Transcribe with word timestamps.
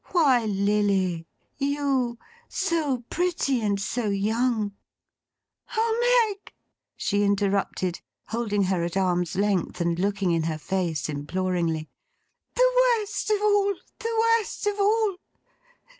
'Why, 0.13 0.45
Lilly! 0.47 1.27
You! 1.59 2.17
So 2.49 3.03
pretty 3.11 3.61
and 3.61 3.79
so 3.79 4.09
young!' 4.09 4.71
'Oh 5.77 6.33
Meg!' 6.33 6.51
she 6.97 7.21
interrupted, 7.23 8.01
holding 8.29 8.63
her 8.63 8.83
at 8.83 8.97
arm's 8.97 9.35
length, 9.35 9.79
and 9.79 9.99
looking 9.99 10.31
in 10.31 10.41
her 10.45 10.57
face 10.57 11.07
imploringly. 11.07 11.87
'The 12.55 12.97
worst 12.99 13.29
of 13.29 13.41
all, 13.43 13.75
the 13.99 14.25
worst 14.39 14.65
of 14.65 14.79
all! 14.79 15.17